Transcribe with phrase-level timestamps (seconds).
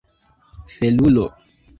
[0.75, 1.29] felulo